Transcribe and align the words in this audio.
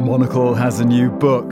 Monocle 0.00 0.54
has 0.54 0.80
a 0.80 0.84
new 0.84 1.10
book, 1.10 1.50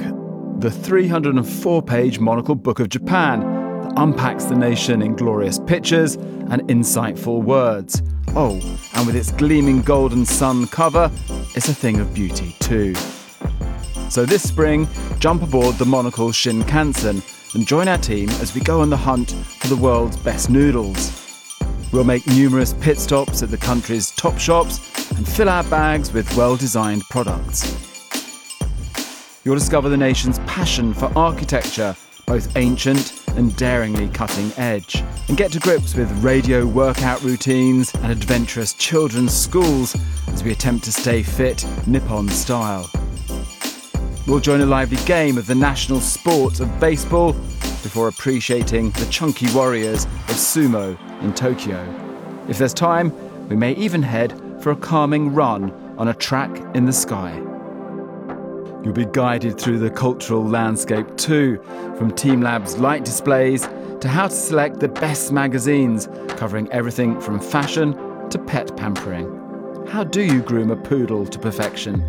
the 0.59 0.71
304 0.71 1.83
page 1.83 2.19
Monocle 2.19 2.55
Book 2.55 2.81
of 2.81 2.89
Japan, 2.89 3.41
that 3.83 3.93
unpacks 3.99 4.45
the 4.45 4.55
nation 4.55 5.03
in 5.03 5.15
glorious 5.15 5.59
pictures 5.59 6.15
and 6.15 6.63
insightful 6.63 7.43
words. 7.43 8.03
Oh, 8.29 8.59
and 8.95 9.07
with 9.07 9.17
its 9.17 9.33
gleaming 9.33 9.83
golden 9.83 10.25
sun 10.25 10.67
cover, 10.69 11.11
it's 11.55 11.69
a 11.69 11.75
thing 11.75 12.01
of 12.01 12.15
beauty 12.15 12.57
too. 12.59 12.95
So 14.09 14.25
this 14.25 14.49
spring, 14.49 14.89
jump 15.19 15.43
aboard 15.43 15.77
the 15.77 15.85
Monocle 15.85 16.31
Shinkansen 16.31 17.23
and 17.55 17.67
join 17.67 17.87
our 17.87 17.99
team 17.99 18.31
as 18.41 18.55
we 18.55 18.63
go 18.63 18.81
on 18.81 18.89
the 18.89 18.97
hunt 18.97 19.33
for 19.59 19.69
the 19.69 19.77
world's 19.77 20.17
best 20.17 20.49
noodles. 20.49 21.13
We'll 21.93 22.05
make 22.05 22.27
numerous 22.27 22.73
pit 22.81 22.99
stops 22.99 23.43
at 23.43 23.51
the 23.51 23.59
country's 23.59 24.11
top 24.13 24.39
shops 24.39 24.79
and 25.11 25.29
fill 25.29 25.51
our 25.51 25.65
bags 25.65 26.15
with 26.15 26.35
well 26.35 26.57
designed 26.57 27.03
products. 27.11 27.88
You'll 29.49 29.57
discover 29.57 29.89
the 29.89 29.97
nation's 29.97 30.41
passion 30.41 30.93
for 30.93 31.11
architecture, 31.17 31.97
both 32.27 32.55
ancient 32.59 33.27
and 33.29 33.57
daringly 33.57 34.11
cutting 34.11 34.53
edge, 34.59 35.03
and 35.27 35.39
get 35.39 35.53
to 35.53 35.59
grips 35.59 35.95
with 35.95 36.13
radio 36.23 36.67
workout 36.67 37.23
routines 37.23 37.95
and 37.95 38.13
adventurous 38.13 38.75
children's 38.75 39.33
schools 39.33 39.97
as 40.27 40.45
we 40.45 40.53
attempt 40.53 40.85
to 40.85 40.93
stay 40.93 41.23
fit 41.23 41.65
Nippon 41.87 42.29
style. 42.29 42.91
We'll 44.27 44.39
join 44.41 44.61
a 44.61 44.67
lively 44.67 44.99
game 45.07 45.39
of 45.39 45.47
the 45.47 45.55
national 45.55 46.01
sport 46.01 46.61
of 46.61 46.79
baseball 46.79 47.33
before 47.33 48.09
appreciating 48.09 48.91
the 48.91 49.07
chunky 49.07 49.51
warriors 49.55 50.05
of 50.05 50.35
sumo 50.35 50.95
in 51.23 51.33
Tokyo. 51.33 51.83
If 52.51 52.59
there's 52.59 52.75
time, 52.75 53.15
we 53.49 53.57
may 53.57 53.73
even 53.77 54.03
head 54.03 54.39
for 54.61 54.73
a 54.73 54.77
calming 54.77 55.33
run 55.33 55.71
on 55.97 56.09
a 56.09 56.15
track 56.15 56.55
in 56.77 56.85
the 56.85 56.93
sky. 56.93 57.43
You'll 58.83 58.95
be 58.95 59.07
guided 59.07 59.59
through 59.59 59.81
the 59.81 59.91
cultural 59.91 60.45
landscape 60.45 61.17
too, 61.17 61.61
from 61.97 62.13
Team 62.13 62.41
Lab's 62.41 62.79
light 62.79 63.05
displays 63.05 63.69
to 64.01 64.09
how 64.09 64.29
to 64.29 64.35
select 64.35 64.79
the 64.79 64.89
best 64.89 65.33
magazines, 65.33 66.09
covering 66.29 66.71
everything 66.71 67.21
from 67.21 67.41
fashion 67.41 67.95
to 68.31 68.39
pet 68.39 68.77
pampering. 68.77 69.27
How 69.89 70.05
do 70.05 70.23
you 70.23 70.43
groom 70.43 70.71
a 70.71 70.77
poodle 70.77 71.27
to 71.27 71.39
perfection? 71.39 72.05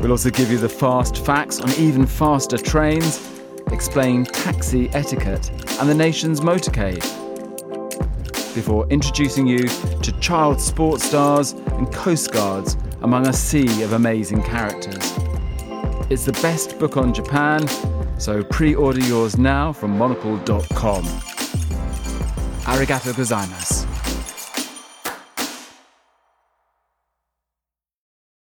We'll 0.00 0.10
also 0.10 0.28
give 0.28 0.50
you 0.50 0.58
the 0.58 0.68
fast 0.68 1.24
facts 1.24 1.60
on 1.60 1.70
even 1.78 2.04
faster 2.04 2.58
trains, 2.58 3.26
explain 3.72 4.26
taxi 4.26 4.90
etiquette 4.90 5.50
and 5.80 5.88
the 5.88 5.94
nation's 5.94 6.40
motorcade. 6.40 7.02
Before 8.54 8.86
introducing 8.88 9.46
you 9.46 9.60
to 9.60 10.12
child 10.20 10.60
sports 10.60 11.04
stars 11.04 11.52
and 11.52 11.86
coastguards 11.88 12.76
among 13.04 13.26
a 13.26 13.32
sea 13.34 13.82
of 13.82 13.92
amazing 13.92 14.42
characters. 14.42 15.12
It's 16.08 16.24
the 16.24 16.32
best 16.40 16.78
book 16.78 16.96
on 16.96 17.12
Japan, 17.12 17.68
so 18.18 18.42
pre 18.42 18.74
order 18.74 19.00
yours 19.00 19.36
now 19.36 19.74
from 19.74 19.98
monocle.com. 19.98 21.04
Arigato 22.64 23.12
gozaimasu. 23.12 23.83